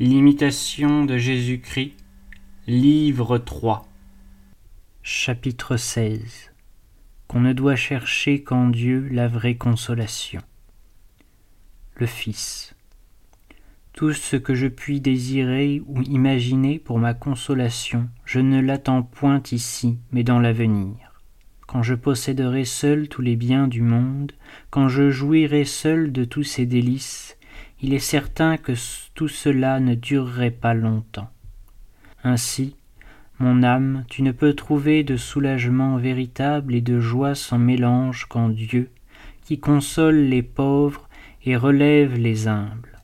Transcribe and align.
L'imitation 0.00 1.04
de 1.04 1.16
Jésus-Christ, 1.16 1.94
livre 2.66 3.38
3 3.38 3.86
Chapitre 5.04 5.76
16 5.76 6.50
Qu'on 7.28 7.38
ne 7.38 7.52
doit 7.52 7.76
chercher 7.76 8.42
qu'en 8.42 8.70
Dieu 8.70 9.06
la 9.12 9.28
vraie 9.28 9.54
consolation. 9.54 10.40
Le 11.94 12.06
Fils 12.06 12.74
Tout 13.92 14.12
ce 14.12 14.34
que 14.34 14.56
je 14.56 14.66
puis 14.66 15.00
désirer 15.00 15.80
ou 15.86 16.02
imaginer 16.02 16.80
pour 16.80 16.98
ma 16.98 17.14
consolation, 17.14 18.08
je 18.24 18.40
ne 18.40 18.60
l'attends 18.60 19.04
point 19.04 19.44
ici, 19.52 19.98
mais 20.10 20.24
dans 20.24 20.40
l'avenir. 20.40 21.22
Quand 21.68 21.84
je 21.84 21.94
posséderai 21.94 22.64
seul 22.64 23.06
tous 23.06 23.22
les 23.22 23.36
biens 23.36 23.68
du 23.68 23.82
monde, 23.82 24.32
quand 24.70 24.88
je 24.88 25.10
jouirai 25.10 25.64
seul 25.64 26.10
de 26.10 26.24
tous 26.24 26.42
ses 26.42 26.66
délices, 26.66 27.36
il 27.84 27.92
est 27.92 27.98
certain 27.98 28.56
que 28.56 28.72
tout 29.12 29.28
cela 29.28 29.78
ne 29.78 29.94
durerait 29.94 30.50
pas 30.50 30.72
longtemps. 30.72 31.28
Ainsi, 32.22 32.76
mon 33.38 33.62
âme, 33.62 34.06
tu 34.08 34.22
ne 34.22 34.32
peux 34.32 34.54
trouver 34.54 35.04
de 35.04 35.18
soulagement 35.18 35.98
véritable 35.98 36.74
et 36.74 36.80
de 36.80 36.98
joie 36.98 37.34
sans 37.34 37.58
mélange 37.58 38.24
qu'en 38.24 38.48
Dieu, 38.48 38.90
qui 39.44 39.58
console 39.60 40.16
les 40.16 40.42
pauvres 40.42 41.10
et 41.44 41.58
relève 41.58 42.14
les 42.14 42.48
humbles. 42.48 43.02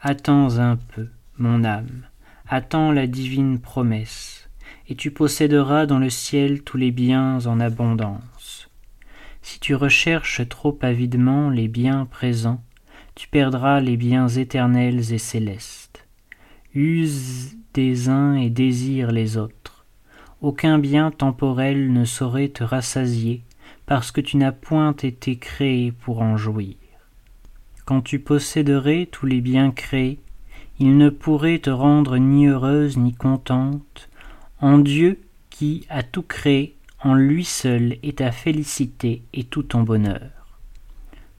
Attends 0.00 0.56
un 0.60 0.76
peu, 0.76 1.08
mon 1.36 1.62
âme, 1.62 2.06
attends 2.48 2.92
la 2.92 3.06
divine 3.06 3.58
promesse, 3.58 4.48
et 4.88 4.94
tu 4.94 5.10
posséderas 5.10 5.84
dans 5.84 5.98
le 5.98 6.08
ciel 6.08 6.62
tous 6.62 6.78
les 6.78 6.90
biens 6.90 7.44
en 7.44 7.60
abondance. 7.60 8.70
Si 9.42 9.60
tu 9.60 9.74
recherches 9.74 10.48
trop 10.48 10.78
avidement 10.80 11.50
les 11.50 11.68
biens 11.68 12.06
présents, 12.06 12.62
tu 13.16 13.28
perdras 13.28 13.80
les 13.80 13.96
biens 13.96 14.28
éternels 14.28 15.12
et 15.12 15.18
célestes. 15.18 16.06
Use 16.74 17.56
des 17.72 18.10
uns 18.10 18.34
et 18.34 18.50
désire 18.50 19.10
les 19.10 19.38
autres. 19.38 19.86
Aucun 20.42 20.78
bien 20.78 21.10
temporel 21.10 21.94
ne 21.94 22.04
saurait 22.04 22.50
te 22.50 22.62
rassasier, 22.62 23.42
parce 23.86 24.12
que 24.12 24.20
tu 24.20 24.36
n'as 24.36 24.52
point 24.52 24.94
été 25.02 25.36
créé 25.36 25.92
pour 25.92 26.20
en 26.20 26.36
jouir. 26.36 26.74
Quand 27.86 28.02
tu 28.02 28.18
posséderais 28.18 29.08
tous 29.10 29.24
les 29.24 29.40
biens 29.40 29.70
créés, 29.70 30.20
ils 30.78 30.98
ne 30.98 31.08
pourraient 31.08 31.60
te 31.60 31.70
rendre 31.70 32.18
ni 32.18 32.46
heureuse 32.46 32.98
ni 32.98 33.14
contente. 33.14 34.10
En 34.60 34.76
Dieu 34.76 35.20
qui 35.48 35.86
a 35.88 36.02
tout 36.02 36.22
créé, 36.22 36.76
en 37.02 37.14
lui 37.14 37.44
seul 37.44 37.96
est 38.02 38.18
ta 38.18 38.30
félicité 38.30 39.22
et 39.32 39.44
tout 39.44 39.62
ton 39.62 39.82
bonheur 39.84 40.35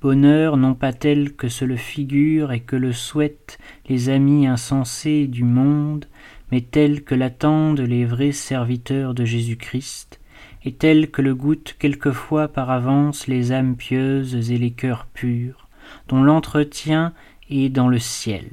bonheur 0.00 0.56
non 0.56 0.74
pas 0.74 0.92
tel 0.92 1.34
que 1.34 1.48
se 1.48 1.64
le 1.64 1.76
figurent 1.76 2.52
et 2.52 2.60
que 2.60 2.76
le 2.76 2.92
souhaitent 2.92 3.58
les 3.88 4.08
amis 4.08 4.46
insensés 4.46 5.26
du 5.26 5.44
monde, 5.44 6.06
mais 6.50 6.62
tel 6.62 7.04
que 7.04 7.14
l'attendent 7.14 7.80
les 7.80 8.04
vrais 8.04 8.32
serviteurs 8.32 9.14
de 9.14 9.24
Jésus-Christ, 9.24 10.20
et 10.64 10.72
tel 10.72 11.10
que 11.10 11.22
le 11.22 11.34
goûtent 11.34 11.76
quelquefois 11.78 12.48
par 12.48 12.70
avance 12.70 13.26
les 13.26 13.52
âmes 13.52 13.76
pieuses 13.76 14.50
et 14.50 14.58
les 14.58 14.72
cœurs 14.72 15.06
purs, 15.06 15.68
dont 16.08 16.22
l'entretien 16.22 17.12
est 17.48 17.68
dans 17.68 17.88
le 17.88 17.98
ciel. 17.98 18.46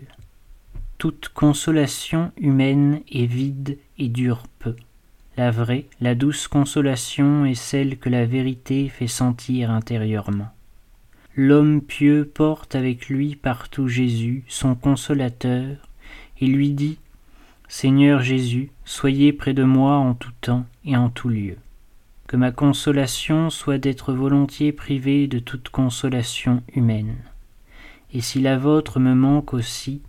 Toute 0.97 1.29
consolation 1.29 2.31
humaine 2.37 3.01
est 3.11 3.25
vide 3.25 3.77
et 3.99 4.07
dure 4.09 4.43
peu. 4.59 4.75
La 5.37 5.51
vraie, 5.51 5.85
la 6.01 6.15
douce 6.15 6.47
consolation 6.47 7.45
est 7.45 7.53
celle 7.53 7.97
que 7.97 8.09
la 8.09 8.25
vérité 8.25 8.89
fait 8.89 9.07
sentir 9.07 9.69
intérieurement. 9.69 10.49
L'homme 11.39 11.81
pieux 11.81 12.25
porte 12.25 12.73
avec 12.73 13.09
lui 13.09 13.35
partout 13.35 13.87
Jésus, 13.87 14.43
son 14.47 14.73
consolateur, 14.73 15.77
et 16.41 16.47
lui 16.47 16.71
dit 16.71 16.97
Seigneur 17.67 18.23
Jésus, 18.23 18.71
soyez 18.85 19.33
près 19.33 19.53
de 19.53 19.63
moi 19.63 19.97
en 19.97 20.15
tout 20.15 20.31
temps 20.41 20.65
et 20.83 20.97
en 20.97 21.11
tout 21.11 21.29
lieu. 21.29 21.57
Que 22.25 22.37
ma 22.37 22.51
consolation 22.51 23.51
soit 23.51 23.77
d'être 23.77 24.13
volontiers 24.13 24.71
privé 24.71 25.27
de 25.27 25.37
toute 25.37 25.69
consolation 25.69 26.63
humaine. 26.73 27.17
Et 28.13 28.21
si 28.21 28.41
la 28.41 28.57
vôtre 28.57 28.99
me 28.99 29.13
manque 29.13 29.53
aussi, 29.53 30.01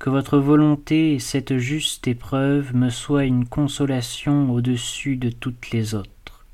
que 0.00 0.10
votre 0.10 0.38
volonté 0.38 1.14
et 1.14 1.20
cette 1.20 1.56
juste 1.56 2.08
épreuve 2.08 2.74
me 2.74 2.90
soient 2.90 3.26
une 3.26 3.46
consolation 3.46 4.50
au-dessus 4.50 5.14
de 5.14 5.30
toutes 5.30 5.70
les 5.70 5.94
autres. 5.94 6.46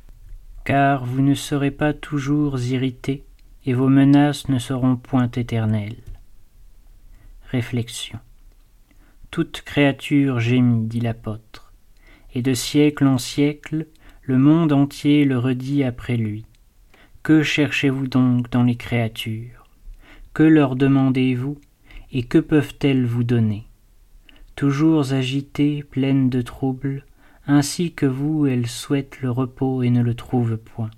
Car 0.67 1.07
vous 1.07 1.23
ne 1.23 1.35
serez 1.35 1.71
pas 1.71 1.95
toujours 1.95 2.61
irrité, 2.61 3.25
et 3.67 3.75
vos 3.75 3.89
menaces 3.89 4.49
ne 4.49 4.59
seront 4.59 4.97
point 4.97 5.31
éternelles. 5.31 6.03
Réflexion. 7.51 8.19
Toute 9.31 9.63
créature 9.63 10.41
gémit, 10.41 10.87
dit 10.87 11.01
l'apôtre, 11.01 11.73
et 12.35 12.43
de 12.43 12.55
siècle 12.55 13.07
en 13.07 13.19
siècle, 13.19 13.87
le 14.23 14.39
monde 14.39 14.73
entier 14.73 15.25
le 15.25 15.39
redit 15.39 15.85
après 15.85 16.17
lui. 16.17 16.45
Que 17.23 17.43
cherchez-vous 17.43 18.07
donc 18.07 18.51
dans 18.51 18.63
les 18.63 18.77
créatures? 18.77 19.67
Que 20.33 20.43
leur 20.43 20.77
demandez-vous? 20.77 21.59
Et 22.13 22.25
que 22.25 22.39
peuvent-elles 22.39 23.07
vous 23.07 23.25
donner? 23.25 23.67
Toujours 24.57 25.13
agitées, 25.13 25.83
pleines 25.83 26.29
de 26.29 26.43
troubles, 26.43 27.05
ainsi 27.47 27.93
que 27.93 28.07
vous, 28.07 28.47
elles 28.47 28.67
souhaitent 28.67 29.21
le 29.23 29.31
repos 29.31 29.83
et 29.83 29.91
ne 29.91 30.03
le 30.03 30.15
trouvent 30.15 30.57
point. 30.57 30.91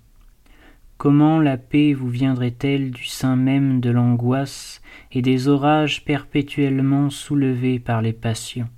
Comment 1.02 1.40
la 1.40 1.56
paix 1.56 1.94
vous 1.94 2.08
viendrait-elle 2.08 2.92
du 2.92 3.06
sein 3.06 3.34
même 3.34 3.80
de 3.80 3.90
l'angoisse 3.90 4.80
et 5.10 5.20
des 5.20 5.48
orages 5.48 6.04
perpétuellement 6.04 7.10
soulevés 7.10 7.80
par 7.80 8.02
les 8.02 8.12
passions? 8.12 8.68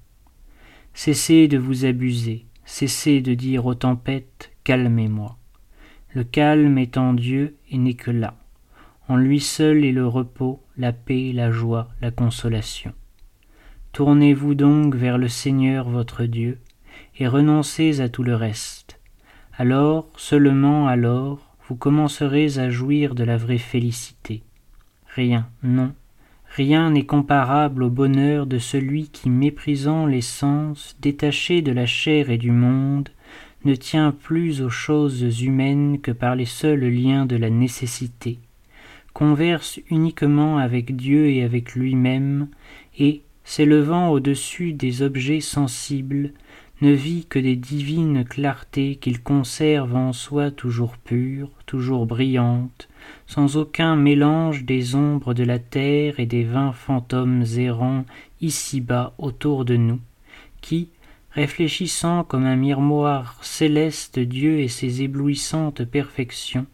Cessez 0.94 1.48
de 1.48 1.58
vous 1.58 1.84
abuser, 1.84 2.46
cessez 2.64 3.20
de 3.20 3.34
dire 3.34 3.66
aux 3.66 3.74
tempêtes 3.74 4.52
Calmez-moi. 4.64 5.36
Le 6.14 6.24
calme 6.24 6.78
est 6.78 6.96
en 6.96 7.12
Dieu 7.12 7.56
et 7.70 7.76
n'est 7.76 7.92
que 7.92 8.10
là. 8.10 8.38
En 9.06 9.16
lui 9.16 9.40
seul 9.40 9.84
est 9.84 9.92
le 9.92 10.06
repos, 10.06 10.62
la 10.78 10.94
paix, 10.94 11.30
la 11.34 11.50
joie, 11.50 11.90
la 12.00 12.10
consolation. 12.10 12.94
Tournez-vous 13.92 14.54
donc 14.54 14.94
vers 14.94 15.18
le 15.18 15.28
Seigneur 15.28 15.90
votre 15.90 16.24
Dieu, 16.24 16.58
et 17.18 17.28
renoncez 17.28 18.00
à 18.00 18.08
tout 18.08 18.22
le 18.22 18.34
reste. 18.34 18.98
Alors, 19.58 20.08
seulement 20.16 20.88
alors, 20.88 21.43
vous 21.68 21.76
commencerez 21.76 22.58
à 22.58 22.68
jouir 22.68 23.14
de 23.14 23.24
la 23.24 23.36
vraie 23.36 23.58
félicité. 23.58 24.42
Rien, 25.06 25.48
non, 25.62 25.92
rien 26.54 26.90
n'est 26.90 27.06
comparable 27.06 27.84
au 27.84 27.90
bonheur 27.90 28.46
de 28.46 28.58
celui 28.58 29.08
qui, 29.08 29.30
méprisant 29.30 30.06
les 30.06 30.20
sens, 30.20 30.96
détaché 31.00 31.62
de 31.62 31.72
la 31.72 31.86
chair 31.86 32.30
et 32.30 32.38
du 32.38 32.50
monde, 32.50 33.08
ne 33.64 33.74
tient 33.74 34.12
plus 34.12 34.60
aux 34.60 34.70
choses 34.70 35.42
humaines 35.42 36.00
que 36.00 36.10
par 36.10 36.36
les 36.36 36.44
seuls 36.44 36.84
liens 36.84 37.24
de 37.24 37.36
la 37.36 37.48
nécessité, 37.48 38.38
converse 39.14 39.80
uniquement 39.88 40.58
avec 40.58 40.96
Dieu 40.96 41.28
et 41.30 41.42
avec 41.44 41.74
lui-même, 41.74 42.48
et, 42.98 43.22
s'élevant 43.44 44.10
au-dessus 44.10 44.72
des 44.72 45.02
objets 45.02 45.40
sensibles, 45.40 46.32
ne 46.84 46.92
vit 46.92 47.24
que 47.24 47.38
des 47.38 47.56
divines 47.56 48.26
clartés 48.26 48.96
qu'il 48.96 49.22
conserve 49.22 49.96
en 49.96 50.12
soi 50.12 50.50
toujours 50.50 50.98
pures, 50.98 51.48
toujours 51.64 52.04
brillantes, 52.04 52.90
sans 53.26 53.56
aucun 53.56 53.96
mélange 53.96 54.64
des 54.64 54.94
ombres 54.94 55.32
de 55.32 55.44
la 55.44 55.58
terre 55.58 56.20
et 56.20 56.26
des 56.26 56.44
vains 56.44 56.72
fantômes 56.72 57.42
errants 57.56 58.04
ici-bas 58.42 59.14
autour 59.16 59.64
de 59.64 59.76
nous, 59.76 59.98
qui, 60.60 60.90
réfléchissant 61.30 62.22
comme 62.22 62.44
un 62.44 62.56
miroir 62.56 63.38
céleste 63.40 64.18
Dieu 64.18 64.58
et 64.58 64.68
ses 64.68 65.00
éblouissantes 65.00 65.84
perfections, 65.84 66.66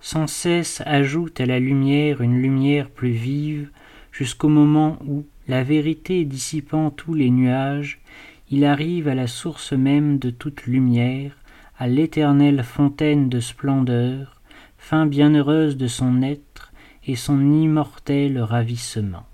sans 0.00 0.26
cesse 0.26 0.82
ajoutent 0.84 1.40
à 1.40 1.46
la 1.46 1.60
lumière 1.60 2.20
une 2.20 2.42
lumière 2.42 2.90
plus 2.90 3.12
vive, 3.12 3.70
jusqu'au 4.12 4.48
moment 4.48 4.98
où, 5.06 5.24
la 5.48 5.62
vérité 5.62 6.26
dissipant 6.26 6.90
tous 6.90 7.14
les 7.14 7.30
nuages, 7.30 8.00
il 8.50 8.64
arrive 8.64 9.08
à 9.08 9.14
la 9.14 9.26
source 9.26 9.72
même 9.72 10.18
de 10.18 10.30
toute 10.30 10.66
lumière, 10.66 11.32
à 11.78 11.88
l'éternelle 11.88 12.62
fontaine 12.62 13.28
de 13.28 13.40
splendeur, 13.40 14.40
fin 14.78 15.06
bienheureuse 15.06 15.76
de 15.76 15.88
son 15.88 16.22
être 16.22 16.72
et 17.04 17.16
son 17.16 17.40
immortel 17.52 18.38
ravissement. 18.40 19.26